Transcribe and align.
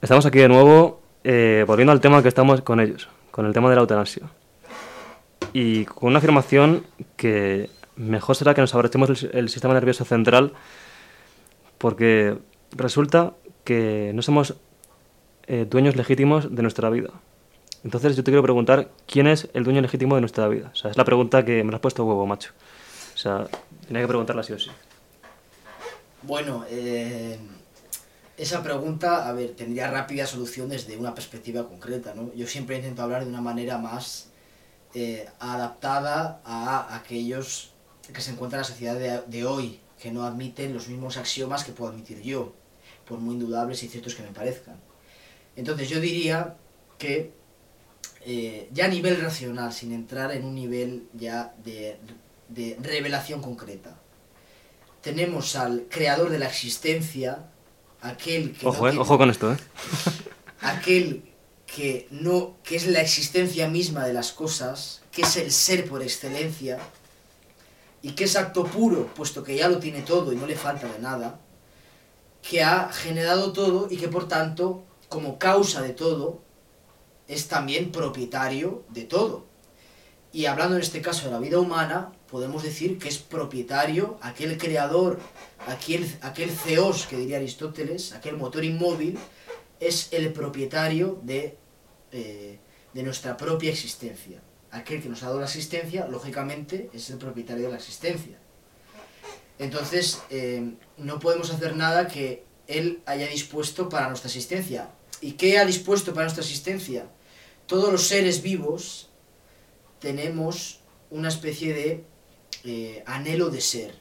Estamos 0.00 0.24
aquí 0.26 0.38
de 0.38 0.48
nuevo, 0.48 1.00
eh, 1.24 1.64
volviendo 1.66 1.90
al 1.90 2.00
tema 2.00 2.22
que 2.22 2.28
estamos 2.28 2.60
con 2.60 2.78
ellos, 2.78 3.08
con 3.32 3.46
el 3.46 3.52
tema 3.52 3.68
de 3.68 3.74
la 3.74 3.80
eutanasia. 3.80 4.30
Y 5.52 5.86
con 5.86 6.10
una 6.10 6.18
afirmación 6.18 6.86
que 7.16 7.68
mejor 7.96 8.36
será 8.36 8.54
que 8.54 8.60
nos 8.60 8.72
abracemos 8.76 9.10
el, 9.10 9.30
el 9.32 9.48
sistema 9.48 9.74
nervioso 9.74 10.04
central, 10.04 10.52
porque 11.78 12.38
resulta 12.76 13.32
que 13.64 14.12
no 14.14 14.22
somos 14.22 14.54
eh, 15.48 15.66
dueños 15.68 15.96
legítimos 15.96 16.54
de 16.54 16.62
nuestra 16.62 16.90
vida. 16.90 17.10
Entonces 17.82 18.14
yo 18.14 18.22
te 18.22 18.30
quiero 18.30 18.44
preguntar, 18.44 18.90
¿quién 19.06 19.26
es 19.26 19.48
el 19.52 19.64
dueño 19.64 19.80
legítimo 19.80 20.14
de 20.14 20.20
nuestra 20.20 20.46
vida? 20.46 20.70
O 20.72 20.76
sea, 20.76 20.92
es 20.92 20.96
la 20.96 21.04
pregunta 21.04 21.44
que 21.44 21.64
me 21.64 21.74
has 21.74 21.80
puesto 21.80 22.04
huevo, 22.04 22.24
macho. 22.24 22.52
O 23.14 23.18
sea, 23.18 23.48
tenía 23.88 24.02
que 24.02 24.08
preguntarla 24.08 24.44
sí 24.44 24.52
o 24.52 24.58
sí. 24.60 24.70
Bueno, 26.22 26.64
eh, 26.70 27.36
esa 28.38 28.62
pregunta, 28.62 29.28
a 29.28 29.32
ver, 29.32 29.56
tendría 29.56 29.90
rápida 29.90 30.24
solución 30.24 30.68
desde 30.68 30.96
una 30.96 31.12
perspectiva 31.12 31.68
concreta, 31.68 32.14
¿no? 32.14 32.32
Yo 32.34 32.46
siempre 32.46 32.76
intento 32.76 33.02
hablar 33.02 33.24
de 33.24 33.30
una 33.30 33.40
manera 33.40 33.78
más 33.78 34.28
eh, 34.94 35.28
adaptada 35.40 36.40
a 36.44 36.94
aquellos 36.96 37.72
que 38.12 38.20
se 38.20 38.30
encuentran 38.30 38.60
en 38.60 38.62
la 38.62 38.68
sociedad 38.68 39.26
de, 39.26 39.44
hoy, 39.44 39.80
que 40.00 40.12
no 40.12 40.22
admiten 40.22 40.72
los 40.72 40.88
mismos 40.88 41.16
axiomas 41.16 41.64
que 41.64 41.72
puedo 41.72 41.90
admitir 41.90 42.22
yo, 42.22 42.54
por 43.06 43.18
muy 43.18 43.34
indudables 43.34 43.82
y 43.82 43.88
ciertos 43.88 44.14
que 44.14 44.22
me 44.22 44.30
parezcan. 44.30 44.80
Entonces 45.56 45.88
yo 45.88 46.00
diría 46.00 46.56
que 46.96 47.32
eh, 48.24 48.68
ya 48.72 48.84
a 48.84 48.88
nivel 48.88 49.20
racional, 49.20 49.72
sin 49.72 49.92
entrar 49.92 50.30
en 50.30 50.44
un 50.44 50.54
nivel 50.54 51.08
ya 51.12 51.54
de 51.64 51.98
revelación 52.80 53.42
concreta, 53.42 53.98
tenemos 55.02 55.56
al 55.56 55.86
creador 55.88 56.30
de 56.30 56.38
la 56.38 56.46
existencia, 56.46 57.50
aquel 58.02 58.52
que... 58.52 58.66
Ojo, 58.66 58.82
no 58.82 58.88
eh, 58.88 58.90
tiene- 58.92 59.02
ojo 59.02 59.18
con 59.18 59.30
esto, 59.30 59.52
¿eh? 59.52 59.56
aquel 60.60 61.24
que 61.66 62.08
no 62.10 62.56
que 62.64 62.76
es 62.76 62.86
la 62.86 63.00
existencia 63.00 63.68
misma 63.68 64.06
de 64.06 64.12
las 64.14 64.32
cosas, 64.32 65.02
que 65.12 65.22
es 65.22 65.36
el 65.36 65.52
ser 65.52 65.88
por 65.88 66.02
excelencia 66.02 66.78
y 68.02 68.12
que 68.12 68.24
es 68.24 68.36
acto 68.36 68.64
puro, 68.64 69.06
puesto 69.14 69.42
que 69.44 69.56
ya 69.56 69.68
lo 69.68 69.78
tiene 69.78 70.02
todo 70.02 70.32
y 70.32 70.36
no 70.36 70.46
le 70.46 70.56
falta 70.56 70.86
de 70.88 70.98
nada, 70.98 71.40
que 72.42 72.62
ha 72.62 72.90
generado 72.92 73.52
todo 73.52 73.88
y 73.90 73.96
que 73.96 74.08
por 74.08 74.28
tanto, 74.28 74.84
como 75.08 75.38
causa 75.38 75.82
de 75.82 75.90
todo, 75.90 76.40
es 77.26 77.48
también 77.48 77.92
propietario 77.92 78.84
de 78.88 79.02
todo. 79.04 79.46
Y 80.32 80.46
hablando 80.46 80.76
en 80.76 80.82
este 80.82 81.00
caso 81.00 81.26
de 81.26 81.32
la 81.32 81.38
vida 81.38 81.58
humana, 81.58 82.12
podemos 82.30 82.62
decir 82.62 82.98
que 82.98 83.08
es 83.08 83.18
propietario, 83.18 84.18
aquel 84.20 84.58
creador, 84.58 85.18
aquel, 85.66 86.06
aquel 86.20 86.50
theos 86.50 87.06
que 87.06 87.16
diría 87.16 87.38
Aristóteles, 87.38 88.12
aquel 88.12 88.36
motor 88.36 88.64
inmóvil, 88.64 89.18
es 89.80 90.08
el 90.12 90.32
propietario 90.32 91.18
de, 91.22 91.56
eh, 92.12 92.58
de 92.92 93.02
nuestra 93.02 93.36
propia 93.36 93.70
existencia. 93.70 94.42
Aquel 94.70 95.02
que 95.02 95.08
nos 95.08 95.22
ha 95.22 95.26
dado 95.26 95.38
la 95.38 95.46
existencia, 95.46 96.06
lógicamente, 96.06 96.90
es 96.92 97.08
el 97.08 97.16
propietario 97.16 97.64
de 97.64 97.70
la 97.70 97.78
existencia. 97.78 98.38
Entonces, 99.58 100.20
eh, 100.28 100.74
no 100.98 101.18
podemos 101.18 101.50
hacer 101.50 101.74
nada 101.74 102.06
que 102.06 102.44
Él 102.66 103.00
haya 103.06 103.28
dispuesto 103.28 103.88
para 103.88 104.08
nuestra 104.08 104.28
existencia. 104.28 104.90
¿Y 105.22 105.32
qué 105.32 105.58
ha 105.58 105.64
dispuesto 105.64 106.12
para 106.12 106.24
nuestra 106.24 106.44
existencia? 106.44 107.06
Todos 107.66 107.90
los 107.90 108.06
seres 108.06 108.42
vivos 108.42 109.07
tenemos 110.00 110.80
una 111.10 111.28
especie 111.28 111.72
de 111.74 112.04
eh, 112.64 113.02
anhelo 113.06 113.50
de 113.50 113.60
ser. 113.60 113.94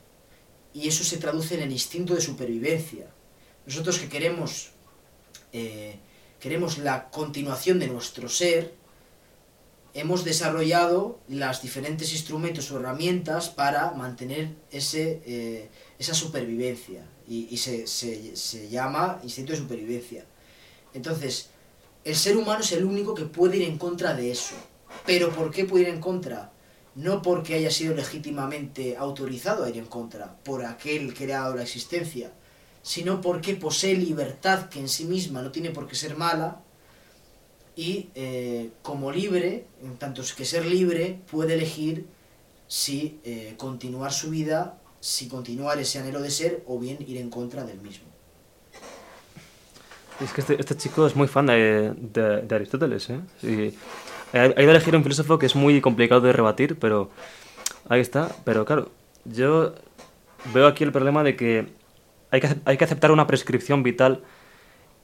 Y 0.73 0.87
eso 0.87 1.03
se 1.03 1.17
traduce 1.17 1.55
en 1.55 1.61
el 1.63 1.71
instinto 1.71 2.13
de 2.15 2.21
supervivencia. 2.21 3.07
Nosotros 3.65 3.99
que 3.99 4.09
queremos 4.09 4.71
eh, 5.53 5.97
queremos 6.39 6.77
la 6.77 7.09
continuación 7.09 7.79
de 7.79 7.87
nuestro 7.87 8.29
ser, 8.29 8.73
hemos 9.93 10.23
desarrollado 10.23 11.19
los 11.29 11.61
diferentes 11.61 12.11
instrumentos 12.13 12.69
o 12.71 12.77
herramientas 12.79 13.49
para 13.49 13.91
mantener 13.91 14.49
ese, 14.71 15.21
eh, 15.25 15.69
esa 15.97 16.13
supervivencia. 16.13 17.03
Y, 17.27 17.47
y 17.49 17.57
se, 17.57 17.87
se- 17.87 18.35
se 18.35 18.69
llama 18.69 19.19
instinto 19.23 19.51
de 19.53 19.57
supervivencia. 19.57 20.25
Entonces, 20.93 21.49
el 22.03 22.15
ser 22.15 22.37
humano 22.37 22.61
es 22.61 22.71
el 22.71 22.85
único 22.85 23.15
que 23.15 23.25
puede 23.25 23.57
ir 23.57 23.63
en 23.63 23.77
contra 23.77 24.13
de 24.13 24.31
eso. 24.31 24.55
¿Pero 25.05 25.29
por 25.29 25.51
qué 25.51 25.65
puede 25.65 25.83
ir 25.83 25.89
en 25.89 26.01
contra? 26.01 26.51
No 26.95 27.21
porque 27.21 27.53
haya 27.55 27.69
sido 27.71 27.93
legítimamente 27.93 28.97
autorizado 28.97 29.63
a 29.63 29.69
ir 29.69 29.77
en 29.77 29.85
contra 29.85 30.35
por 30.43 30.65
aquel 30.65 31.13
que 31.13 31.27
le 31.27 31.33
ha 31.35 31.41
dado 31.41 31.55
la 31.55 31.63
existencia, 31.63 32.31
sino 32.81 33.21
porque 33.21 33.55
posee 33.55 33.95
libertad 33.95 34.69
que 34.69 34.79
en 34.79 34.89
sí 34.89 35.05
misma 35.05 35.41
no 35.41 35.51
tiene 35.51 35.69
por 35.71 35.87
qué 35.87 35.95
ser 35.95 36.17
mala 36.17 36.61
y 37.75 38.09
eh, 38.15 38.71
como 38.81 39.11
libre, 39.11 39.67
en 39.83 39.97
tanto 39.97 40.23
que 40.35 40.45
ser 40.45 40.65
libre, 40.65 41.19
puede 41.29 41.53
elegir 41.53 42.07
si 42.67 43.19
eh, 43.23 43.53
continuar 43.57 44.11
su 44.11 44.31
vida, 44.31 44.79
si 44.99 45.27
continuar 45.27 45.77
ese 45.79 45.99
anhelo 45.99 46.21
de 46.21 46.31
ser 46.31 46.63
o 46.65 46.79
bien 46.79 46.97
ir 47.07 47.17
en 47.17 47.29
contra 47.29 47.63
del 47.63 47.79
mismo. 47.79 48.07
Es 50.19 50.33
que 50.33 50.41
este, 50.41 50.59
este 50.59 50.75
chico 50.75 51.05
es 51.05 51.15
muy 51.15 51.27
fan 51.27 51.45
de, 51.45 51.93
de- 52.41 52.55
Aristóteles, 52.55 53.07
¿eh? 53.11 53.19
Ha 54.33 54.61
ido 54.61 54.71
a 54.71 54.75
elegir 54.75 54.95
un 54.95 55.03
filósofo 55.03 55.39
que 55.39 55.45
es 55.45 55.55
muy 55.55 55.79
complicado 55.81 56.21
de 56.21 56.33
rebatir, 56.33 56.77
pero 56.77 57.09
ahí 57.89 58.01
está. 58.01 58.29
Pero 58.43 58.65
claro, 58.65 58.89
yo 59.25 59.73
veo 60.53 60.67
aquí 60.67 60.83
el 60.83 60.91
problema 60.91 61.23
de 61.23 61.35
que 61.35 61.67
hay 62.31 62.41
que, 62.41 62.49
hay 62.65 62.77
que 62.77 62.83
aceptar 62.83 63.11
una 63.11 63.27
prescripción 63.27 63.83
vital 63.83 64.23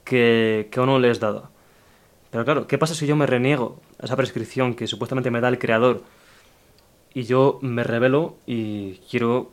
que, 0.04 0.68
que 0.70 0.80
a 0.80 0.82
uno 0.82 0.98
le 0.98 1.10
es 1.10 1.20
dada. 1.20 1.50
Pero 2.30 2.44
claro, 2.44 2.66
¿qué 2.66 2.78
pasa 2.78 2.94
si 2.94 3.06
yo 3.06 3.16
me 3.16 3.26
reniego 3.26 3.80
a 4.00 4.06
esa 4.06 4.16
prescripción 4.16 4.74
que 4.74 4.86
supuestamente 4.86 5.30
me 5.30 5.40
da 5.40 5.48
el 5.48 5.58
creador 5.58 6.02
y 7.14 7.22
yo 7.22 7.58
me 7.62 7.84
revelo 7.84 8.36
y 8.44 8.94
quiero, 9.08 9.52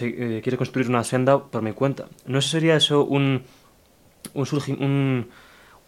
eh, 0.00 0.40
quiero 0.42 0.58
construir 0.58 0.88
una 0.88 1.04
senda 1.04 1.38
por 1.38 1.62
mi 1.62 1.72
cuenta? 1.72 2.06
¿No 2.24 2.40
sería 2.40 2.74
eso 2.74 3.04
un, 3.04 3.42
un, 4.34 4.46
un, 4.80 5.28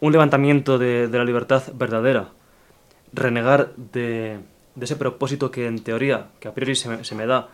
un 0.00 0.12
levantamiento 0.12 0.79
de, 0.79 1.09
de 1.09 1.19
la 1.19 1.25
libertad 1.25 1.62
verdadera? 1.75 2.29
Renegar 3.13 3.75
de, 3.77 4.39
de 4.75 4.85
ese 4.85 4.97
propósito 4.97 5.51
que 5.51 5.67
en 5.67 5.83
teoría, 5.83 6.29
que 6.41 6.49
a 6.49 6.55
priori 6.55 6.75
se 6.75 6.89
me, 6.89 7.05
se 7.05 7.15
me 7.15 7.27
da, 7.27 7.49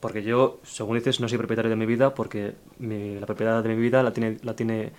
porque 0.00 0.22
yo, 0.22 0.60
según 0.62 0.96
dices, 0.98 1.20
no 1.20 1.28
soy 1.28 1.38
propietario 1.38 1.70
de 1.70 1.76
mi 1.76 1.86
vida, 1.86 2.14
porque 2.14 2.54
mi- 2.78 3.18
la 3.18 3.26
propiedad 3.26 3.62
de 3.62 3.68
mi 3.68 3.76
vida 3.80 4.02
la 4.02 4.12
tiene, 4.12 4.38
la 4.42 4.54
tiene 4.54 4.92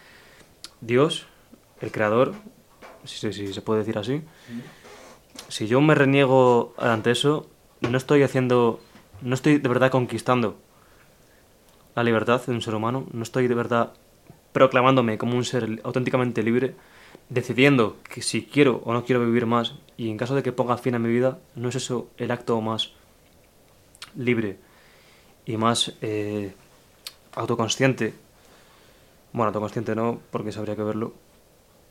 Dios, 0.81 1.25
el 1.81 1.92
creador, 1.92 2.34
si, 3.06 3.18
si- 3.18 3.34
si 3.34 3.53
se 3.53 3.62
puede 3.62 3.80
decir 3.80 3.97
así. 3.97 4.22
Si 5.47 5.68
yo 5.68 5.81
me 5.81 5.96
reniego 5.96 6.74
ante 6.78 7.12
eso, 7.12 7.50
no 7.81 7.97
estoy 7.97 8.24
haciendo, 8.24 8.80
no 9.22 9.34
estoy 9.36 9.58
de 9.58 9.68
verdad 9.69 9.92
conquistando 9.92 10.58
la 11.96 12.03
libertad 12.03 12.42
de 12.46 12.53
un 12.53 12.62
ser 12.62 12.75
humano, 12.75 13.06
no 13.12 13.24
estoy 13.24 13.47
de 13.47 13.56
verdad 13.56 13.94
proclamándome 14.52 15.18
como 15.18 15.36
un 15.36 15.44
ser 15.46 15.81
auténticamente 15.84 16.44
libre, 16.44 16.75
decidiendo 17.29 17.97
que 18.03 18.22
si 18.22 18.46
quiero 18.46 18.81
o 18.85 18.94
no 18.94 19.06
quiero 19.06 19.25
vivir 19.25 19.46
más, 19.46 19.75
y 19.97 20.09
en 20.09 20.18
caso 20.18 20.35
de 20.35 20.44
que 20.44 20.51
ponga 20.51 20.78
fin 20.78 20.96
a 20.96 21.00
mi 21.00 21.09
vida, 21.09 21.40
¿no 21.56 21.69
es 21.69 21.75
eso 21.75 22.09
el 22.18 22.31
acto 22.31 22.59
más 22.62 22.91
libre 24.16 24.57
y 25.46 25.57
más 25.57 25.94
eh, 26.01 26.53
autoconsciente? 27.35 28.13
Bueno, 29.31 29.47
autoconsciente 29.47 29.96
no, 29.96 30.19
porque 30.31 30.50
eso 30.50 30.59
habría 30.59 30.75
que 30.75 30.84
verlo, 30.84 31.13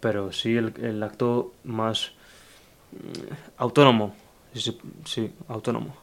pero 0.00 0.32
sí 0.32 0.56
el, 0.56 0.74
el 0.80 1.02
acto 1.02 1.52
más 1.64 2.12
mm, 2.92 3.32
autónomo, 3.58 4.14
sí, 4.54 4.60
sí, 4.60 4.80
sí, 5.04 5.32
autónomo. 5.48 6.01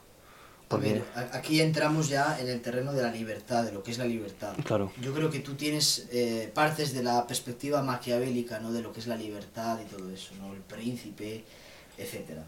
Porque- 0.70 1.02
aquí 1.34 1.60
entramos 1.62 2.10
ya 2.10 2.40
en 2.40 2.48
el 2.48 2.62
terreno 2.62 2.94
de 2.94 3.02
la 3.02 3.12
libertad, 3.12 3.64
de 3.64 3.72
lo 3.72 3.82
que 3.82 3.90
es 3.90 3.98
la 3.98 4.06
libertad. 4.06 4.54
Claro. 4.64 4.92
Yo 5.02 5.14
creo 5.16 5.32
que 5.32 5.40
tú 5.40 5.56
tienes 5.56 6.08
eh, 6.12 6.52
partes 6.54 6.94
de 6.94 7.02
la 7.02 7.26
perspectiva 7.26 7.82
maquiavélica, 7.82 8.60
¿no? 8.60 8.72
De 8.72 8.84
lo 8.84 8.94
que 8.94 9.00
es 9.00 9.08
la 9.08 9.16
libertad 9.16 9.80
y 9.82 9.86
todo 9.86 10.10
eso, 10.12 10.36
¿no? 10.40 10.54
El 10.54 10.62
príncipe, 10.62 11.44
etcétera. 11.98 12.46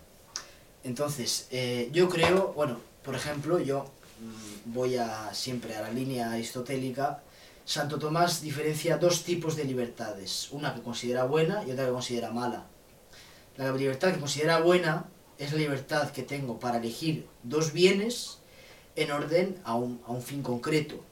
Entonces, 0.84 1.48
eh, 1.50 1.90
yo 1.92 2.10
creo, 2.10 2.54
bueno, 2.54 2.78
por 3.04 3.16
ejemplo, 3.16 3.60
yo 3.60 3.86
mm, 4.20 4.72
voy 4.74 4.98
a 4.98 5.34
siempre 5.34 5.76
a 5.76 5.82
la 5.82 5.90
línea 5.92 6.32
aristotélica. 6.32 7.24
Santo 7.66 7.98
Tomás 7.98 8.42
diferencia 8.42 8.98
dos 8.98 9.24
tipos 9.24 9.56
de 9.56 9.66
libertades, 9.66 10.50
una 10.52 10.76
que 10.76 10.82
considera 10.82 11.24
buena 11.24 11.64
y 11.66 11.72
otra 11.72 11.86
que 11.86 11.92
considera 11.92 12.32
mala. 12.32 12.66
La 13.58 13.72
libertad 13.72 14.14
que 14.14 14.20
considera 14.20 14.60
buena 14.60 15.06
es 15.38 15.52
la 15.52 15.58
libertad 15.60 16.12
que 16.12 16.24
tengo 16.24 16.60
para 16.60 16.78
elegir 16.78 17.28
dos 17.44 17.74
bienes 17.74 18.38
en 18.96 19.12
orden 19.12 19.58
a 19.64 19.76
un, 19.76 20.02
a 20.06 20.12
un 20.12 20.22
fin 20.22 20.42
concreto. 20.44 21.04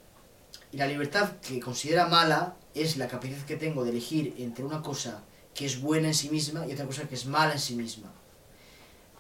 Y 0.72 0.78
la 0.78 0.88
libertad 0.88 1.38
que 1.42 1.60
considera 1.60 2.08
mala 2.08 2.56
es 2.76 2.98
la 2.98 3.08
capacidad 3.08 3.44
que 3.46 3.56
tengo 3.56 3.84
de 3.84 3.90
elegir 3.92 4.36
entre 4.38 4.64
una 4.64 4.82
cosa 4.82 5.24
que 5.56 5.66
es 5.66 5.82
buena 5.82 6.10
en 6.10 6.14
sí 6.14 6.30
misma 6.30 6.68
y 6.68 6.74
otra 6.74 6.86
cosa 6.86 7.08
que 7.08 7.16
es 7.16 7.26
mala 7.26 7.54
en 7.54 7.60
sí 7.60 7.76
misma. 7.76 8.12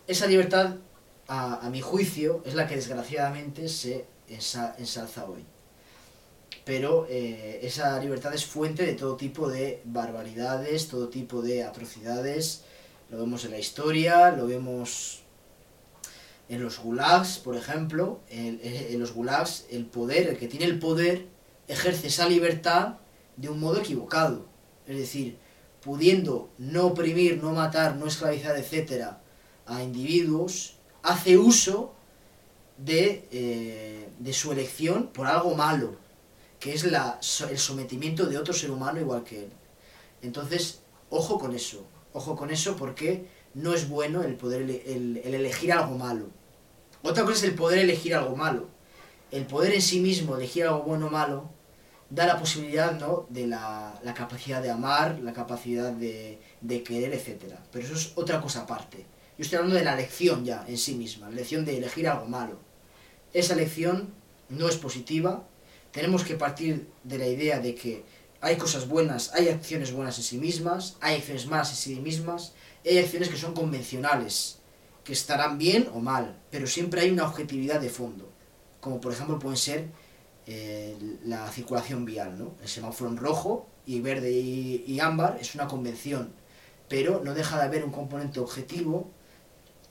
Esa 0.07 0.27
libertad, 0.27 0.75
a, 1.27 1.65
a 1.65 1.69
mi 1.69 1.81
juicio, 1.81 2.41
es 2.45 2.53
la 2.53 2.67
que 2.67 2.75
desgraciadamente 2.75 3.67
se 3.67 4.05
ensa- 4.29 4.75
ensalza 4.77 5.25
hoy. 5.25 5.43
pero 6.65 7.07
eh, 7.09 7.59
esa 7.63 7.99
libertad 7.99 8.33
es 8.33 8.45
fuente 8.45 8.85
de 8.85 8.93
todo 8.93 9.15
tipo 9.15 9.49
de 9.49 9.81
barbaridades, 9.85 10.87
todo 10.87 11.09
tipo 11.09 11.41
de 11.41 11.63
atrocidades. 11.63 12.63
Lo 13.09 13.17
vemos 13.17 13.43
en 13.45 13.51
la 13.51 13.59
historia, 13.59 14.31
lo 14.31 14.45
vemos 14.47 15.21
en 16.47 16.63
los 16.63 16.79
gulags, 16.79 17.39
por 17.39 17.55
ejemplo. 17.55 18.19
En, 18.29 18.99
los 18.99 19.13
gulags, 19.13 19.65
el 19.71 19.85
poder, 19.85 20.27
el 20.27 20.37
que 20.37 20.47
tiene 20.47 20.65
el 20.65 20.79
poder, 20.79 21.25
ejerce 21.67 22.07
esa 22.07 22.27
libertad 22.27 22.95
de 23.37 23.49
un 23.49 23.59
modo 23.59 23.79
equivocado. 23.79 24.45
Es 24.87 24.97
decir, 24.97 25.37
pudiendo 25.81 26.49
no 26.57 26.87
oprimir, 26.87 27.41
no 27.41 27.53
matar, 27.53 27.95
no 27.95 28.07
esclavizar, 28.07 28.57
etcétera, 28.57 29.21
a 29.65 29.81
individuos, 29.83 30.75
hace 31.03 31.37
uso 31.37 31.93
de, 32.77 33.27
eh, 33.31 34.09
de 34.19 34.33
su 34.33 34.51
elección 34.51 35.07
por 35.07 35.27
algo 35.27 35.55
malo, 35.55 35.95
que 36.59 36.73
es 36.73 36.83
la, 36.83 37.19
el 37.49 37.57
sometimiento 37.57 38.25
de 38.25 38.37
otro 38.37 38.53
ser 38.53 38.71
humano 38.71 38.99
igual 38.99 39.23
que 39.23 39.45
él. 39.45 39.51
Entonces, 40.21 40.81
ojo 41.09 41.39
con 41.39 41.55
eso, 41.55 41.85
ojo 42.13 42.35
con 42.35 42.51
eso 42.51 42.75
porque 42.75 43.25
no 43.53 43.73
es 43.73 43.89
bueno 43.89 44.23
el 44.23 44.35
poder 44.35 44.61
el, 44.61 45.21
el 45.23 45.33
elegir 45.33 45.71
algo 45.71 45.97
malo. 45.97 46.27
Otra 47.01 47.23
cosa 47.23 47.37
es 47.37 47.43
el 47.43 47.55
poder 47.55 47.79
elegir 47.79 48.15
algo 48.15 48.35
malo. 48.35 48.67
El 49.31 49.45
poder 49.45 49.73
en 49.73 49.81
sí 49.81 49.99
mismo, 49.99 50.35
elegir 50.35 50.63
algo 50.63 50.83
bueno 50.83 51.07
o 51.07 51.09
malo, 51.09 51.49
da 52.09 52.25
la 52.25 52.39
posibilidad 52.39 52.99
¿no? 52.99 53.27
de 53.29 53.47
la, 53.47 54.01
capacidad 54.15 54.61
de 54.61 54.71
amar, 54.71 55.19
la 55.19 55.33
capacidad 55.33 55.91
de, 55.91 56.39
de 56.61 56.83
querer, 56.83 57.13
etc. 57.13 57.55
Pero 57.71 57.85
eso 57.85 57.93
es 57.93 58.11
otra 58.15 58.41
cosa 58.41 58.61
aparte. 58.61 59.05
Yo 59.37 59.43
estoy 59.43 59.57
hablando 59.57 59.77
de 59.77 59.85
la 59.85 59.93
elección 59.93 60.43
ya 60.43 60.65
en 60.67 60.77
sí 60.77 60.95
misma, 60.95 61.27
la 61.27 61.33
elección 61.33 61.63
de 61.63 61.77
elegir 61.77 62.07
algo 62.07 62.25
malo. 62.25 62.59
Esa 63.33 63.53
elección 63.53 64.13
no 64.49 64.67
es 64.67 64.75
positiva. 64.75 65.43
Tenemos 65.91 66.23
que 66.23 66.35
partir 66.35 66.87
de 67.03 67.17
la 67.17 67.27
idea 67.27 67.59
de 67.59 67.75
que 67.75 68.03
hay 68.41 68.57
cosas 68.57 68.87
buenas, 68.87 69.31
hay 69.33 69.49
acciones 69.49 69.91
buenas 69.91 70.17
en 70.17 70.23
sí 70.23 70.37
mismas, 70.37 70.95
hay 71.01 71.17
acciones 71.17 71.45
malas 71.47 71.69
en 71.71 71.75
sí 71.75 71.95
mismas, 71.99 72.53
hay 72.85 72.97
acciones 72.97 73.29
que 73.29 73.37
son 73.37 73.53
convencionales, 73.53 74.59
que 75.03 75.13
estarán 75.13 75.57
bien 75.57 75.89
o 75.93 75.99
mal, 75.99 76.37
pero 76.49 76.67
siempre 76.67 77.01
hay 77.01 77.09
una 77.09 77.25
objetividad 77.27 77.81
de 77.81 77.89
fondo, 77.89 78.31
como 78.79 79.01
por 79.01 79.11
ejemplo 79.11 79.39
pueden 79.39 79.57
ser 79.57 79.87
eh, 80.47 80.97
la 81.25 81.49
circulación 81.51 82.05
vial, 82.05 82.39
¿no? 82.39 82.55
El 82.61 82.69
semáforo 82.69 83.09
en 83.09 83.17
rojo 83.17 83.67
y 83.85 83.99
verde 83.99 84.31
y, 84.31 84.99
ámbar 84.99 85.37
es 85.41 85.55
una 85.55 85.67
convención, 85.67 86.31
pero 86.87 87.21
no 87.23 87.33
deja 87.33 87.57
de 87.57 87.63
haber 87.63 87.83
un 87.83 87.91
componente 87.91 88.39
objetivo 88.39 89.11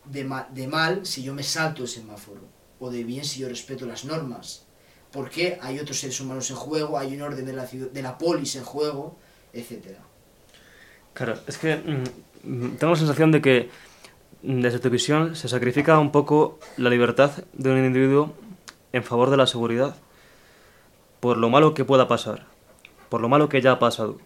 de 0.06 0.25
mal 0.25 1.05
si 1.05 1.23
yo 1.23 1.35
me 1.35 1.43
salto 1.43 1.83
el 1.83 1.89
semáforo, 1.89 2.41
o 2.81 2.91
de 2.91 3.05
bien 3.05 3.25
si 3.25 3.41
yo 3.41 3.49
respeto 3.49 3.85
las 3.85 4.06
normas, 4.06 4.65
porque 5.13 5.59
hay 5.63 5.79
otros 5.79 5.99
seres 5.99 6.21
humanos 6.21 6.51
en 6.51 6.57
juego, 6.57 6.99
hay 6.99 7.15
un 7.15 7.23
orden 7.23 7.47
de 7.47 7.53
la, 7.53 7.67
ciudad, 7.67 7.91
de 7.91 8.03
la 8.03 8.19
polis 8.19 8.57
en 8.57 8.65
juego, 8.65 9.17
etc. 9.53 9.97
Claro, 11.15 11.39
es 11.47 11.59
que 11.59 11.77
mm, 11.77 12.77
tengo 12.77 12.93
la 12.93 12.99
sensación 12.99 13.33
de 13.33 13.41
que 13.41 13.71
desde 14.43 14.79
tu 14.79 14.91
visión 14.91 15.35
se 15.35 15.49
sacrifica 15.49 15.99
un 15.99 16.13
poco 16.13 16.59
la 16.77 16.91
libertad 16.91 17.33
de 17.53 17.71
un 17.71 17.85
individuo 17.85 18.35
en 18.93 19.03
favor 19.03 19.31
de 19.31 19.37
la 19.37 19.47
seguridad 19.47 19.97
por 21.21 21.37
lo 21.37 21.51
malo 21.51 21.75
que 21.75 21.85
pueda 21.85 22.07
pasar, 22.07 22.47
por 23.09 23.21
lo 23.21 23.29
malo 23.29 23.49
que 23.49 23.61
ya 23.61 23.73
ha 23.73 23.79
pasado. 23.79 24.19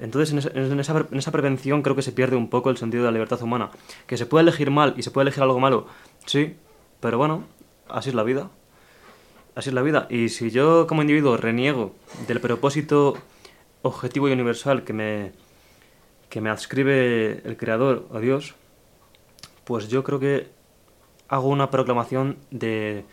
Entonces, 0.00 0.32
en 0.32 0.38
esa, 0.38 0.50
en, 0.50 0.80
esa, 0.80 1.06
en 1.10 1.18
esa, 1.18 1.32
prevención 1.32 1.82
creo 1.82 1.96
que 1.96 2.02
se 2.02 2.12
pierde 2.12 2.36
un 2.36 2.48
poco 2.48 2.70
el 2.70 2.76
sentido 2.76 3.02
de 3.02 3.08
la 3.08 3.12
libertad 3.12 3.42
humana. 3.42 3.70
Que 4.06 4.16
se 4.16 4.26
puede 4.26 4.42
elegir 4.42 4.70
mal 4.70 4.94
y 4.96 5.02
se 5.02 5.10
puede 5.10 5.24
elegir 5.24 5.42
algo 5.42 5.58
malo, 5.58 5.86
sí, 6.24 6.56
pero 7.00 7.18
bueno, 7.18 7.44
así 7.88 8.10
es 8.10 8.14
la 8.14 8.22
vida. 8.22 8.50
Así 9.58 9.70
es 9.70 9.74
la 9.74 9.82
vida. 9.82 10.06
Y 10.08 10.28
si 10.28 10.52
yo 10.52 10.86
como 10.86 11.02
individuo 11.02 11.36
reniego 11.36 11.92
del 12.28 12.40
propósito 12.40 13.18
objetivo 13.82 14.28
y 14.28 14.32
universal 14.32 14.84
que 14.84 14.92
me, 14.92 15.32
que 16.30 16.40
me 16.40 16.48
adscribe 16.48 17.42
el 17.44 17.56
Creador 17.56 18.06
o 18.12 18.20
Dios, 18.20 18.54
pues 19.64 19.88
yo 19.88 20.04
creo 20.04 20.20
que 20.20 20.46
hago 21.26 21.48
una 21.48 21.72
proclamación 21.72 22.36
de, 22.52 23.04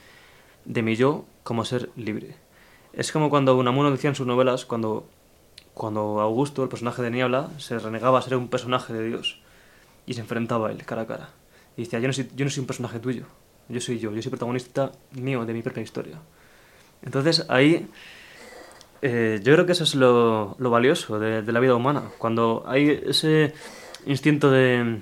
de 0.65 0.83
mi 0.83 0.95
yo 0.95 1.25
como 1.41 1.65
ser 1.65 1.89
libre. 1.95 2.35
Es 2.93 3.11
como 3.11 3.31
cuando 3.31 3.57
Unamuno 3.57 3.89
decía 3.89 4.11
en 4.11 4.15
sus 4.15 4.27
novelas, 4.27 4.67
cuando, 4.67 5.09
cuando 5.73 6.21
Augusto, 6.21 6.61
el 6.61 6.69
personaje 6.69 7.01
de 7.01 7.09
Niebla, 7.09 7.49
se 7.57 7.79
renegaba 7.79 8.19
a 8.19 8.21
ser 8.21 8.35
un 8.35 8.49
personaje 8.49 8.93
de 8.93 9.03
Dios 9.07 9.41
y 10.05 10.13
se 10.13 10.21
enfrentaba 10.21 10.67
a 10.67 10.71
él 10.71 10.85
cara 10.85 11.01
a 11.01 11.07
cara. 11.07 11.29
Y 11.75 11.85
decía, 11.85 11.97
yo 11.97 12.05
no 12.05 12.13
soy, 12.13 12.29
yo 12.35 12.45
no 12.45 12.51
soy 12.51 12.61
un 12.61 12.67
personaje 12.67 12.99
tuyo, 12.99 13.25
yo 13.69 13.81
soy 13.81 13.99
yo, 13.99 14.11
yo 14.11 14.21
soy 14.21 14.29
protagonista 14.29 14.91
mío, 15.13 15.45
de 15.45 15.53
mi 15.53 15.61
propia 15.61 15.83
historia. 15.83 16.19
Entonces 17.01 17.45
ahí 17.49 17.87
eh, 19.01 19.39
yo 19.43 19.53
creo 19.53 19.65
que 19.65 19.73
eso 19.73 19.83
es 19.83 19.95
lo, 19.95 20.55
lo 20.57 20.69
valioso 20.69 21.19
de, 21.19 21.41
la 21.51 21.59
vida 21.59 21.75
humana, 21.75 22.11
cuando 22.17 22.63
hay 22.65 23.01
ese 23.05 23.53
instinto 24.05 24.49
de, 24.49 25.01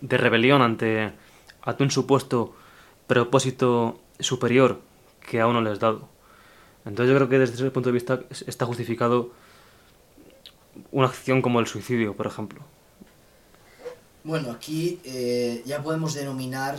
de 0.00 0.16
rebelión 0.16 0.62
ante, 0.62 1.12
ante 1.62 1.82
un 1.82 1.90
supuesto 1.90 2.54
propósito 3.06 4.00
superior 4.20 4.80
que 5.28 5.40
a 5.40 5.46
uno 5.46 5.60
le 5.60 5.70
has 5.70 5.80
dado. 5.80 6.08
Entonces 6.84 7.10
yo 7.10 7.16
creo 7.16 7.28
que 7.28 7.38
desde 7.38 7.54
ese 7.54 7.70
punto 7.70 7.88
de 7.88 7.94
vista 7.94 8.20
está 8.46 8.64
justificado 8.66 9.30
una 10.92 11.08
acción 11.08 11.42
como 11.42 11.60
el 11.60 11.66
suicidio, 11.66 12.14
por 12.14 12.26
ejemplo. 12.26 12.62
Bueno, 14.24 14.50
aquí 14.50 15.00
eh, 15.04 15.62
ya 15.66 15.82
podemos 15.82 16.14
denominar 16.14 16.76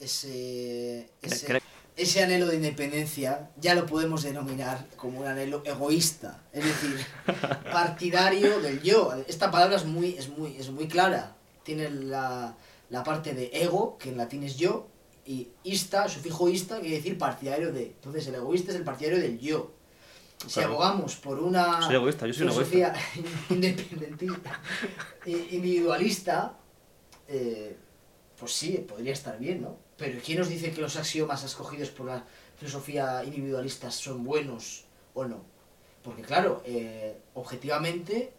ese, 0.00 1.10
ese, 1.22 1.62
ese, 1.96 2.22
anhelo 2.22 2.46
de 2.46 2.56
independencia, 2.56 3.50
ya 3.60 3.74
lo 3.74 3.86
podemos 3.86 4.22
denominar 4.22 4.86
como 4.96 5.20
un 5.20 5.26
anhelo 5.26 5.62
egoísta, 5.64 6.42
es 6.52 6.64
decir, 6.64 7.06
partidario 7.72 8.60
del 8.60 8.82
yo. 8.82 9.12
Esta 9.28 9.50
palabra 9.50 9.76
es 9.76 9.84
muy, 9.84 10.16
es 10.16 10.28
muy, 10.28 10.56
es 10.56 10.70
muy 10.70 10.88
clara. 10.88 11.36
Tiene 11.62 11.90
la, 11.90 12.56
la 12.88 13.04
parte 13.04 13.34
de 13.34 13.50
ego, 13.52 13.98
que 13.98 14.08
en 14.08 14.16
latín 14.16 14.42
es 14.42 14.56
yo, 14.56 14.88
y 15.26 15.48
ista, 15.62 16.08
sufijo 16.08 16.48
ista, 16.48 16.80
quiere 16.80 16.96
decir 16.96 17.18
partidario 17.18 17.72
de. 17.72 17.86
Entonces 17.86 18.26
el 18.26 18.34
egoísta 18.34 18.72
es 18.72 18.76
el 18.76 18.84
partidario 18.84 19.20
del 19.20 19.38
yo. 19.38 19.72
Si 20.46 20.54
claro. 20.54 20.70
abogamos 20.70 21.16
por 21.16 21.38
una 21.38 21.82
soy 21.82 21.96
egoísta, 21.96 22.26
yo 22.26 22.32
soy 22.32 22.48
filosofía 22.48 22.94
independentista, 23.50 24.58
individualista, 25.26 26.56
eh, 27.28 27.76
pues 28.38 28.52
sí, 28.52 28.84
podría 28.88 29.12
estar 29.12 29.38
bien, 29.38 29.60
¿no? 29.60 29.76
Pero 30.00 30.18
¿quién 30.24 30.38
nos 30.38 30.48
dice 30.48 30.72
que 30.72 30.80
los 30.80 30.96
axiomas 30.96 31.44
escogidos 31.44 31.90
por 31.90 32.06
la 32.06 32.24
filosofía 32.56 33.22
individualista 33.22 33.90
son 33.90 34.24
buenos 34.24 34.84
o 35.12 35.26
no? 35.26 35.42
Porque 36.02 36.22
claro, 36.22 36.62
eh, 36.64 37.18
objetivamente 37.34 38.32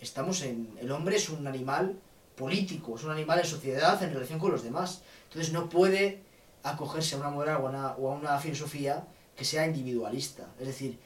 estamos 0.00 0.40
en... 0.40 0.74
El 0.80 0.90
hombre 0.90 1.16
es 1.16 1.28
un 1.28 1.46
animal 1.46 1.98
político, 2.34 2.96
es 2.96 3.04
un 3.04 3.10
animal 3.10 3.40
en 3.40 3.44
sociedad 3.44 4.02
en 4.02 4.14
relación 4.14 4.38
con 4.38 4.52
los 4.52 4.62
demás. 4.62 5.02
Entonces 5.24 5.52
no 5.52 5.68
puede 5.68 6.22
acogerse 6.62 7.14
a 7.16 7.18
una 7.18 7.28
moral 7.28 7.60
o 7.60 8.10
a 8.10 8.14
una, 8.14 8.38
filosofía 8.38 9.06
que 9.36 9.44
sea 9.44 9.66
individualista. 9.66 10.48
Es 10.58 10.66
decir, 10.66 10.98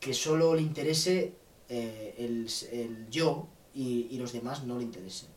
que 0.00 0.14
solo 0.14 0.54
le 0.54 0.62
interese 0.62 1.34
eh, 1.68 2.14
el, 2.16 2.48
el, 2.72 3.10
yo 3.10 3.46
y, 3.74 4.08
y, 4.10 4.16
los 4.16 4.32
demás 4.32 4.64
no 4.64 4.78
le 4.78 4.84
interesen. 4.84 5.28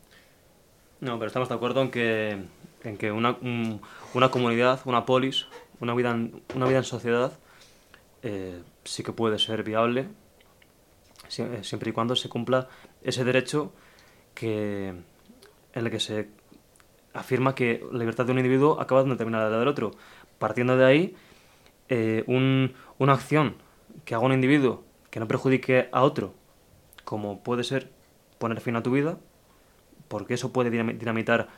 No, 1.02 1.20
pero 1.20 1.28
estamos 1.28 1.50
de 1.50 1.56
acuerdo 1.56 1.82
en 1.82 1.92
que, 1.92 2.46
en 2.84 2.98
que 2.98 3.12
una, 3.12 3.38
un, 3.42 3.82
una 4.14 4.30
comunidad, 4.30 4.82
una 4.86 5.06
polis, 5.06 5.48
una 5.80 5.94
vida 5.94 6.12
en, 6.12 6.42
una 6.56 6.68
vida 6.68 6.80
en 6.80 6.84
sociedad 6.84 7.32
eh, 8.24 8.62
sí 8.84 9.04
que 9.04 9.12
puede 9.12 9.40
ser 9.40 9.64
viable 9.64 10.08
siempre 11.28 11.90
y 11.90 11.94
cuando 11.94 12.16
se 12.16 12.28
cumpla 12.30 12.68
ese 13.04 13.24
derecho 13.24 13.72
que, 14.34 14.90
en 14.90 15.06
el 15.74 15.90
que 15.90 16.00
se 16.00 16.30
afirma 17.14 17.56
que 17.56 17.86
la 17.92 18.00
libertad 18.00 18.26
de 18.26 18.32
un 18.32 18.40
individuo 18.40 18.80
acaba 18.82 19.02
donde 19.02 19.16
termina 19.16 19.40
la 19.40 19.58
del 19.58 19.68
otro. 19.68 19.92
Partiendo 20.40 20.76
de 20.76 20.86
ahí, 20.86 21.16
eh, 21.90 22.24
un, 22.28 22.74
una 22.98 23.14
acción 23.14 23.56
que 24.06 24.16
haga 24.16 24.26
un 24.26 24.34
individuo 24.34 24.84
que 25.10 25.20
no 25.20 25.28
perjudique 25.28 25.90
a 25.92 26.04
otro, 26.04 26.34
como 27.04 27.44
puede 27.44 27.64
ser 27.64 27.92
poner 28.38 28.62
fin 28.62 28.76
a 28.76 28.84
tu 28.84 28.92
vida, 28.92 29.18
porque 30.08 30.34
eso 30.34 30.52
puede 30.52 30.70
dinamitar 30.70 31.50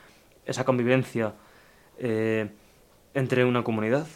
esa 0.46 0.64
convivencia 0.64 1.34
eh, 1.98 2.50
entre 3.14 3.44
una 3.44 3.62
comunidad. 3.62 4.06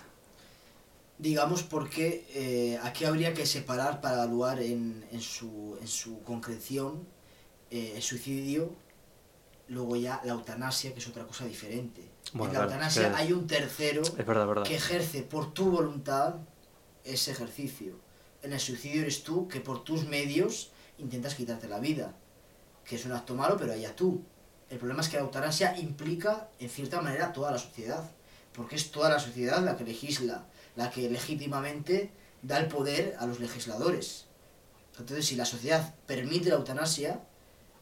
Digamos 1.19 1.63
porque 1.65 2.27
eh, 2.35 2.79
aquí 2.83 3.05
habría 3.05 3.35
que 3.35 3.45
separar 3.45 4.01
para 4.01 4.17
evaluar 4.17 4.61
en, 4.61 5.05
en, 5.11 5.21
su, 5.21 5.77
en 5.81 5.89
su 5.89 6.23
concreción 6.23 7.07
eh, 7.71 7.95
el 7.97 8.03
suicidio, 8.03 8.73
luego 9.69 9.97
ya 9.97 10.21
la 10.25 10.33
eutanasia, 10.33 10.93
que 10.93 11.01
es 11.01 11.09
otra 11.09 11.27
cosa 11.27 11.45
diferente. 11.45 12.03
Bueno, 12.33 12.53
en 12.53 12.59
la 12.59 12.65
eutanasia 12.65 13.17
hay 13.17 13.33
un 13.33 13.47
tercero 13.47 14.03
es 14.03 14.27
verdad, 14.27 14.47
verdad. 14.47 14.63
que 14.65 14.77
ejerce 14.77 15.23
por 15.23 15.53
tu 15.53 15.71
voluntad 15.71 16.37
ese 17.05 17.33
ejercicio. 17.33 17.99
En 18.43 18.53
el 18.53 18.61
suicidio 18.61 19.03
eres 19.03 19.25
tú 19.25 19.49
que 19.49 19.61
por 19.61 19.83
tus 19.83 20.07
medios 20.07 20.71
intentas 20.99 21.35
quitarte 21.35 21.69
la 21.69 21.81
vida, 21.81 22.15
que 22.85 22.97
es 22.97 23.05
un 23.05 23.13
acto 23.13 23.35
malo, 23.35 23.57
pero 23.59 23.73
allá 23.73 23.95
tú. 23.95 24.23
El 24.71 24.79
problema 24.79 25.01
es 25.01 25.09
que 25.09 25.17
la 25.17 25.23
eutanasia 25.23 25.79
implica, 25.79 26.49
en 26.59 26.69
cierta 26.69 27.01
manera, 27.01 27.33
toda 27.33 27.51
la 27.51 27.59
sociedad, 27.59 28.11
porque 28.53 28.77
es 28.77 28.91
toda 28.91 29.09
la 29.09 29.19
sociedad 29.19 29.63
la 29.63 29.77
que 29.77 29.85
legisla, 29.85 30.45
la 30.77 30.91
que 30.91 31.09
legítimamente 31.09 32.11
da 32.43 32.59
el 32.59 32.69
poder 32.69 33.17
a 33.19 33.27
los 33.27 33.41
legisladores. 33.41 34.27
Entonces, 34.99 35.27
si 35.27 35.37
la 35.37 35.45
sociedad 35.45 35.95
permite 36.07 36.51
la 36.51 36.57
eutanasia, 36.57 37.21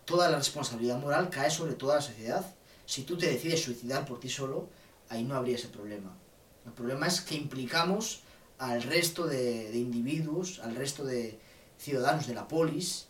toda 0.04 0.30
la 0.30 0.36
responsabilidad 0.36 0.98
moral 0.98 1.30
cae 1.30 1.50
sobre 1.50 1.74
toda 1.74 1.96
la 1.96 2.02
sociedad. 2.02 2.54
Si 2.84 3.02
tú 3.02 3.16
te 3.18 3.26
decides 3.26 3.64
suicidar 3.64 4.04
por 4.04 4.20
ti 4.20 4.28
solo, 4.28 4.68
ahí 5.08 5.24
no 5.24 5.34
habría 5.34 5.56
ese 5.56 5.68
problema. 5.68 6.16
El 6.64 6.72
problema 6.72 7.06
es 7.06 7.20
que 7.20 7.34
implicamos 7.34 8.20
al 8.58 8.82
resto 8.82 9.26
de, 9.26 9.70
de 9.70 9.78
individuos, 9.78 10.60
al 10.60 10.76
resto 10.76 11.04
de 11.04 11.38
ciudadanos 11.78 12.26
de 12.26 12.34
la 12.34 12.48
polis, 12.48 13.08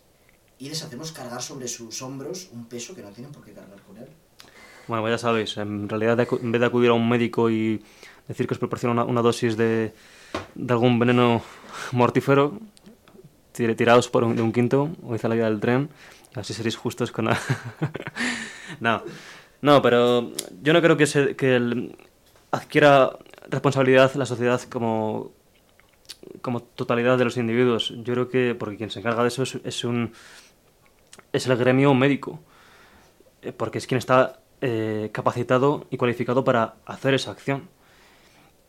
y 0.59 0.69
les 0.69 0.83
hacemos 0.83 1.11
cargar 1.11 1.41
sobre 1.41 1.67
sus 1.67 2.01
hombros 2.01 2.49
un 2.51 2.65
peso 2.65 2.95
que 2.95 3.01
no 3.01 3.09
tienen 3.09 3.31
por 3.31 3.43
qué 3.43 3.53
cargar 3.53 3.81
con 3.81 3.97
él. 3.97 4.07
Bueno, 4.87 5.03
pues 5.03 5.13
ya 5.13 5.17
sabéis, 5.17 5.57
en 5.57 5.89
realidad 5.89 6.19
en 6.41 6.51
vez 6.51 6.61
de 6.61 6.67
acudir 6.67 6.89
a 6.89 6.93
un 6.93 7.07
médico 7.09 7.49
y 7.49 7.83
decir 8.27 8.47
que 8.47 8.53
os 8.53 8.59
proporciona 8.59 8.93
una, 8.93 9.03
una 9.03 9.21
dosis 9.21 9.57
de, 9.57 9.93
de 10.55 10.73
algún 10.73 10.97
veneno 10.97 11.41
mortífero, 11.91 12.59
tiraos 13.51 14.07
por 14.09 14.23
un, 14.23 14.35
de 14.35 14.41
un 14.41 14.51
quinto, 14.53 14.89
o 15.03 15.15
hice 15.15 15.27
la 15.27 15.35
vida 15.35 15.49
del 15.49 15.59
tren, 15.59 15.89
y 16.35 16.39
así 16.39 16.53
seréis 16.53 16.77
justos 16.77 17.11
con 17.11 17.25
la... 17.25 17.37
no, 18.79 19.03
no, 19.61 19.81
pero 19.81 20.31
yo 20.61 20.73
no 20.73 20.81
creo 20.81 20.95
que, 20.95 21.07
se, 21.07 21.35
que 21.35 21.55
el- 21.55 21.95
adquiera 22.51 23.17
responsabilidad 23.49 24.13
la 24.15 24.25
sociedad 24.25 24.61
como, 24.63 25.31
como 26.41 26.61
totalidad 26.61 27.17
de 27.17 27.25
los 27.25 27.37
individuos. 27.37 27.93
Yo 28.03 28.13
creo 28.13 28.29
que, 28.29 28.55
porque 28.55 28.77
quien 28.77 28.89
se 28.89 28.99
encarga 28.99 29.23
de 29.23 29.29
eso 29.29 29.43
es, 29.43 29.57
es 29.63 29.83
un 29.83 30.13
es 31.37 31.47
el 31.47 31.57
gremio 31.57 31.93
médico, 31.93 32.39
eh, 33.41 33.51
porque 33.53 33.77
es 33.79 33.87
quien 33.87 33.97
está 33.99 34.39
eh, 34.61 35.09
capacitado 35.13 35.85
y 35.91 35.97
cualificado 35.97 36.43
para 36.43 36.75
hacer 36.85 37.13
esa 37.13 37.31
acción. 37.31 37.69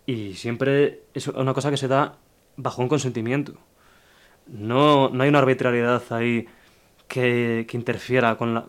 Y 0.07 0.35
siempre 0.35 1.03
es 1.15 1.29
una 1.29 1.55
cosa 1.55 1.71
que 1.71 1.77
se 1.77 1.89
da 1.89 2.17
bajo 2.57 2.83
un 2.83 2.89
consentimiento. 2.89 3.55
No, 4.47 5.11
no 5.11 5.23
hay 5.23 5.29
una 5.29 5.41
arbitrariedad 5.41 6.03
ahí 6.11 6.47
que, 7.09 7.67
que 7.69 7.77
interfiera 7.77 8.37
con 8.37 8.55
la- 8.55 8.67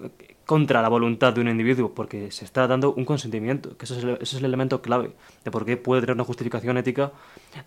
contra 0.50 0.82
la 0.82 0.90
voluntad 0.90 1.32
de 1.32 1.42
un 1.42 1.48
individuo, 1.48 1.94
porque 1.94 2.32
se 2.32 2.44
está 2.44 2.66
dando 2.66 2.92
un 2.92 3.06
consentimiento, 3.06 3.78
que 3.78 3.86
ese 3.86 4.00
es, 4.20 4.34
el, 4.34 4.46
elemento 4.46 4.82
clave 4.82 5.14
de 5.46 5.52
por 5.52 5.64
qué 5.64 5.78
puede 5.78 6.02
tener 6.02 6.16
una 6.16 6.24
justificación 6.24 6.76
ética 6.76 7.12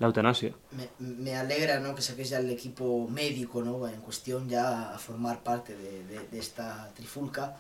la 0.01 0.09
eutanasia. 0.09 0.53
Me, 0.99 1.37
alegra 1.37 1.79
¿no? 1.79 1.95
que 1.95 2.03
saquéis 2.03 2.31
ya 2.31 2.41
el 2.41 2.51
equipo 2.51 3.07
médico 3.07 3.62
¿no? 3.62 3.87
en 3.87 4.01
cuestión 4.01 4.49
ya 4.49 4.97
a 4.97 4.99
formar 4.99 5.45
parte 5.45 5.77
de, 5.77 6.03
de- 6.07 6.39
esta 6.41 6.91
trifulca, 6.97 7.57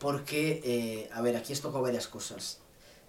porque, 0.00 0.60
eh, 0.64 1.10
a 1.14 1.22
ver, 1.22 1.36
aquí 1.36 1.52
has 1.52 1.60
tocado 1.60 1.84
varias 1.84 2.08
cosas. 2.08 2.58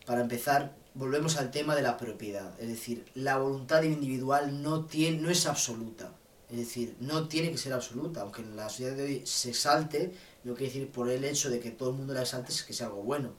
Para 0.06 0.22
empezar, 0.22 0.76
volvemos 0.94 1.38
al 1.38 1.50
tema 1.50 1.76
de 1.76 1.82
la 1.82 1.98
propiedad, 1.98 2.52
es 2.60 2.68
decir, 2.68 3.04
la 3.16 3.38
voluntad 3.38 3.82
individual 3.82 4.62
no, 4.62 4.86
tiene, 4.86 5.22
no 5.22 5.32
es 5.32 5.48
absoluta, 5.48 6.12
es 6.50 6.58
decir, 6.58 6.96
no 7.00 7.28
tiene 7.28 7.52
que 7.52 7.58
ser 7.58 7.74
absoluta, 7.74 8.22
aunque 8.22 8.42
en 8.42 8.56
la 8.56 8.70
sociedad 8.70 8.96
de 8.96 9.04
hoy 9.04 9.22
se 9.26 9.50
exalte, 9.50 10.14
no 10.44 10.54
quiere 10.54 10.72
decir 10.72 10.92
por 10.92 11.10
el 11.10 11.24
hecho 11.26 11.50
de 11.50 11.60
que 11.60 11.72
todo 11.72 11.90
el 11.90 11.98
mundo 11.98 12.14
la 12.14 12.22
exalte 12.22 12.52
es 12.52 12.64
que 12.64 12.74
sea 12.74 12.88
algo 12.88 13.04
bueno. 13.04 13.34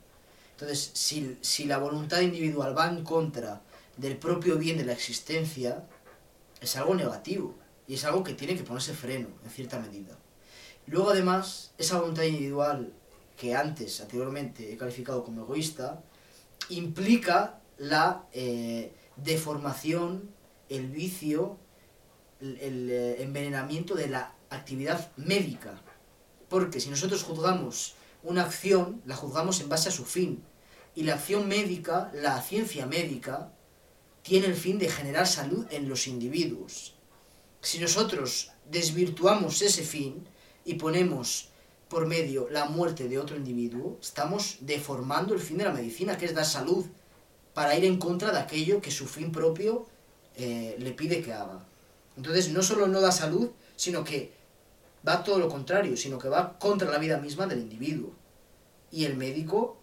Entonces, 0.52 0.90
si, 0.92 1.38
si 1.40 1.64
la 1.64 1.78
voluntad 1.78 2.20
individual 2.20 2.76
va 2.76 2.88
en 2.88 3.04
contra 3.04 3.62
del 3.96 4.16
propio 4.16 4.58
bien 4.58 4.76
de 4.76 4.84
la 4.84 4.92
existencia, 4.92 5.84
es 6.60 6.76
algo 6.76 6.94
negativo 6.94 7.54
y 7.86 7.94
es 7.94 8.04
algo 8.04 8.22
que 8.22 8.34
tiene 8.34 8.56
que 8.56 8.64
ponerse 8.64 8.92
freno, 8.92 9.28
en 9.44 9.50
cierta 9.50 9.78
medida. 9.78 10.18
Luego, 10.86 11.10
además, 11.10 11.72
esa 11.78 11.98
voluntad 11.98 12.24
individual 12.24 12.92
que 13.38 13.54
antes, 13.54 14.00
anteriormente, 14.00 14.72
he 14.72 14.76
calificado 14.76 15.24
como 15.24 15.42
egoísta, 15.42 16.02
implica 16.68 17.60
la 17.78 18.26
eh, 18.32 18.92
deformación, 19.16 20.30
el 20.68 20.88
vicio, 20.88 21.56
el, 22.40 22.90
eh, 22.90 23.22
envenenamiento 23.22 23.94
de 23.94 24.08
la 24.08 24.32
actividad 24.50 25.10
médica. 25.16 25.80
Porque 26.48 26.80
si 26.80 26.88
nosotros 26.90 27.22
juzgamos 27.22 27.94
una 28.22 28.42
acción, 28.42 29.02
la 29.06 29.16
juzgamos 29.16 29.60
en 29.60 29.68
base 29.68 29.88
a 29.88 29.92
su 29.92 30.04
fin. 30.04 30.42
Y 30.94 31.02
la 31.04 31.14
acción 31.14 31.48
médica, 31.48 32.10
la 32.14 32.40
ciencia 32.42 32.86
médica, 32.86 33.52
tiene 34.22 34.46
el 34.46 34.54
fin 34.54 34.78
de 34.78 34.88
generar 34.88 35.26
salud 35.26 35.66
en 35.70 35.88
los 35.88 36.06
individuos. 36.06 36.94
Si 37.60 37.78
nosotros 37.78 38.52
desvirtuamos 38.70 39.62
ese 39.62 39.82
fin 39.82 40.26
y 40.64 40.74
ponemos 40.74 41.48
por 41.88 42.06
medio 42.06 42.48
la 42.50 42.66
muerte 42.66 43.08
de 43.08 43.18
otro 43.18 43.36
individuo, 43.36 43.98
estamos 44.00 44.58
deformando 44.60 45.34
el 45.34 45.40
fin 45.40 45.58
de 45.58 45.64
la 45.64 45.72
medicina, 45.72 46.18
que 46.18 46.26
es 46.26 46.34
dar 46.34 46.44
salud, 46.44 46.84
para 47.54 47.76
ir 47.76 47.84
en 47.84 47.98
contra 47.98 48.30
de 48.30 48.38
aquello 48.38 48.80
que 48.80 48.90
su 48.90 49.06
fin 49.06 49.32
propio 49.32 49.86
eh, 50.36 50.76
le 50.78 50.92
pide 50.92 51.22
que 51.22 51.32
haga. 51.32 51.66
Entonces 52.18 52.48
no 52.50 52.62
solo 52.64 52.88
no 52.88 53.00
da 53.00 53.12
salud, 53.12 53.50
sino 53.76 54.02
que 54.02 54.32
va 55.06 55.22
todo 55.22 55.38
lo 55.38 55.48
contrario, 55.48 55.96
sino 55.96 56.18
que 56.18 56.28
va 56.28 56.58
contra 56.58 56.90
la 56.90 56.98
vida 56.98 57.16
misma 57.18 57.46
del 57.46 57.60
individuo. 57.60 58.10
Y 58.90 59.04
el 59.04 59.16
médico, 59.16 59.76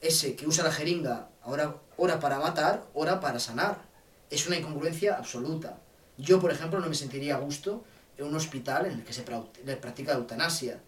ese 0.00 0.36
que 0.36 0.46
usa 0.46 0.62
la 0.62 0.70
jeringa, 0.70 1.28
ahora 1.42 1.76
hora 1.96 2.20
para 2.20 2.38
matar, 2.38 2.86
hora 2.94 3.18
para 3.18 3.40
sanar. 3.40 3.82
Es 4.30 4.46
una 4.46 4.56
incongruencia 4.56 5.16
absoluta. 5.16 5.78
Yo, 6.16 6.38
por 6.40 6.52
ejemplo, 6.52 6.78
no 6.78 6.88
me 6.88 6.94
sentiría 6.94 7.34
a 7.34 7.40
gusto 7.40 7.82
en 8.16 8.26
un 8.26 8.36
hospital 8.36 8.86
en 8.86 8.92
el 8.92 9.04
que 9.04 9.12
se 9.12 9.22
practica 9.22 10.12
la 10.12 10.18
eutanasia. 10.18 10.80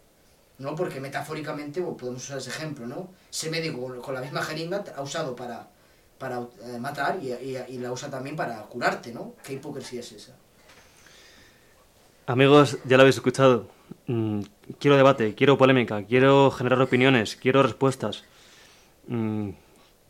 ¿no? 0.59 0.77
Porque 0.77 1.01
metafóricamente, 1.01 1.83
o 1.83 1.97
podemos 1.97 2.23
usar 2.23 2.39
ese 2.39 2.51
ejemplo, 2.51 2.87
¿no? 2.87 3.11
Ese 3.31 3.51
médico 3.51 4.01
con, 4.01 4.15
la 4.15 4.21
misma 4.23 4.41
jeringa 4.41 4.85
ha 4.97 5.03
usado 5.03 5.35
para, 5.35 5.69
para 6.19 6.47
eh, 6.63 6.79
matar 6.79 7.19
y, 7.21 7.33
y- 7.33 7.65
y 7.75 7.79
la 7.79 7.91
usa 7.93 8.09
también 8.09 8.37
para 8.37 8.63
curarte, 8.63 9.13
¿no? 9.13 9.35
¿Qué 9.43 9.55
hipocresía 9.55 10.01
es 10.01 10.13
esa? 10.13 10.33
Amigos, 12.29 12.79
ya 12.85 12.97
lo 12.97 13.03
habéis 13.03 13.15
escuchado. 13.15 13.69
Mm, 14.09 14.41
quiero 14.81 14.97
debate, 14.97 15.37
quiero 15.37 15.57
polémica, 15.57 16.03
quiero 16.03 16.51
generar 16.51 16.81
opiniones, 16.83 17.37
quiero 17.37 17.63
respuestas. 17.63 18.25
Mm, 19.07 19.51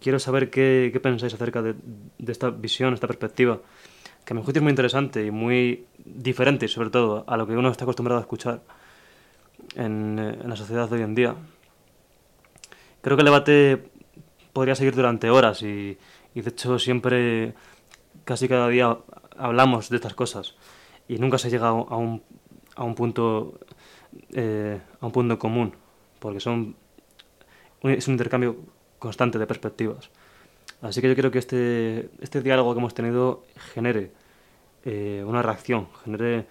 quiero 0.01 0.19
saber 0.19 0.49
qué, 0.49 0.89
qué 0.95 0.99
pensáis 0.99 1.35
acerca 1.35 1.61
de, 1.61 1.75
de 2.19 2.33
esta 2.33 2.49
visión, 2.49 2.95
esta 2.95 3.07
perspectiva, 3.07 3.61
que 4.25 4.33
a 4.33 4.35
mi 4.35 4.43
juicio 4.43 4.61
es 4.61 4.63
muy 4.63 4.71
interesante 4.71 5.27
y 5.27 5.31
muy 5.31 5.85
diferente, 6.07 6.69
sobre 6.69 6.89
todo, 6.89 7.25
a 7.27 7.37
lo 7.37 7.47
que 7.47 7.53
uno 7.53 7.69
está 7.71 7.85
acostumbrado 7.85 8.19
a 8.19 8.23
escuchar 8.23 8.63
en, 9.75 10.19
eh, 10.19 10.39
la 10.43 10.57
sociedad 10.57 10.89
de 10.89 10.97
hoy 10.97 11.03
en 11.03 11.15
día. 11.15 11.35
Creo 13.03 13.19
que 13.19 13.21
el 13.21 13.27
debate 13.27 13.91
podría 14.55 14.75
seguir 14.75 14.95
durante 14.95 15.29
horas 15.29 15.63
y, 15.63 15.99
y 16.35 16.41
de 16.41 16.49
hecho 16.49 16.79
siempre, 16.79 17.53
casi 18.25 18.49
cada 18.49 18.69
día, 18.69 18.97
hablamos 19.37 19.91
de 19.91 19.97
estas 19.97 20.15
cosas 20.15 20.55
y 21.09 21.19
nunca 21.19 21.39
se 21.39 21.51
llega 21.51 21.69
a 21.69 21.73
un, 21.73 22.23
a 22.75 22.85
un 22.85 22.95
punto 22.95 23.59
eh, 24.33 24.81
a 25.01 25.07
un 25.07 25.13
punto 25.13 25.39
común 25.39 25.75
porque 26.19 26.41
son 26.41 26.77
es 27.83 28.09
un 28.09 28.15
intercambio 28.15 28.57
constante 28.99 29.39
de 29.39 29.47
perspectivas. 29.47 30.11
Así 30.83 31.01
que 31.01 31.09
yo 31.09 31.15
creo 31.15 31.31
que 31.31 31.39
este 31.39 32.11
este 32.21 32.43
diálogo 32.43 32.75
que 32.75 32.81
hemos 32.81 32.95
tenido 32.95 33.45
genere 33.75 34.13
eh, 34.85 35.23
una 35.27 35.43
reacción 35.43 35.89
genere 36.05 36.47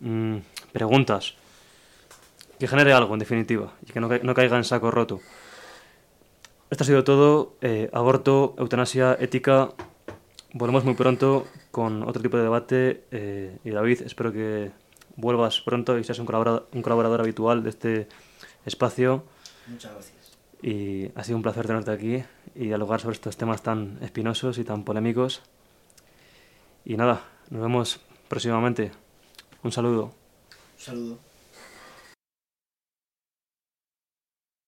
mm, 0.00 0.36
preguntas 0.72 1.34
que 2.58 2.66
genere 2.66 2.92
algo 2.92 3.14
en 3.14 3.20
definitiva 3.20 3.72
y 3.86 3.92
que 3.92 4.00
no, 4.00 4.08
no 4.08 4.34
caiga 4.34 4.56
en 4.56 4.64
saco 4.64 4.90
roto. 4.90 5.20
Esto 6.70 6.84
ha 6.84 6.86
sido 6.86 7.04
todo 7.04 7.56
eh, 7.62 7.88
aborto 7.92 8.54
eutanasia 8.58 9.16
ética. 9.20 9.70
Volvemos 10.52 10.84
muy 10.84 10.94
pronto 10.94 11.46
con 11.70 12.02
otro 12.08 12.22
tipo 12.22 12.36
de 12.36 12.42
debate 12.42 13.04
eh, 13.10 13.58
y 13.64 13.70
David, 13.70 14.02
espero 14.02 14.32
que 14.32 14.70
vuelvas 15.16 15.60
pronto 15.60 15.98
y 15.98 16.04
seas 16.04 16.18
un 16.18 16.26
colaborador, 16.26 16.68
un 16.72 16.82
colaborador 16.82 17.20
habitual 17.20 17.62
de 17.62 17.70
este 17.70 18.08
espacio 18.64 19.24
Muchas 19.66 19.92
gracias. 19.92 20.38
y 20.62 21.10
ha 21.14 21.24
sido 21.24 21.36
un 21.36 21.42
placer 21.42 21.66
tenerte 21.66 21.90
aquí 21.90 22.24
y 22.54 22.66
dialogar 22.66 23.00
sobre 23.00 23.14
estos 23.14 23.36
temas 23.36 23.62
tan 23.62 23.98
espinosos 24.02 24.58
y 24.58 24.64
tan 24.64 24.84
polémicos. 24.84 25.42
Y 26.84 26.96
nada, 26.96 27.22
nos 27.50 27.62
vemos 27.62 28.00
próximamente. 28.28 28.90
Un 29.62 29.72
saludo. 29.72 30.04
Un 30.78 30.84
saludo. 30.84 31.27